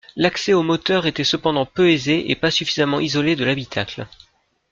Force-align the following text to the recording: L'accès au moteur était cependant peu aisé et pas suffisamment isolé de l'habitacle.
L'accès 0.15 0.53
au 0.53 0.63
moteur 0.63 1.05
était 1.05 1.23
cependant 1.23 1.67
peu 1.67 1.91
aisé 1.91 2.31
et 2.31 2.35
pas 2.35 2.49
suffisamment 2.49 2.99
isolé 2.99 3.35
de 3.35 3.43
l'habitacle. 3.45 4.07